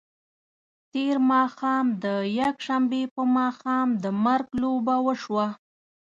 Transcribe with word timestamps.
تېر 0.93 1.15
ماښام 1.31 1.85
د 2.03 2.05
یکشنبې 2.39 3.03
په 3.15 3.21
ماښام 3.37 3.87
د 4.03 4.05
مرګ 4.25 4.47
لوبه 4.61 4.95
وشوه. 5.05 5.47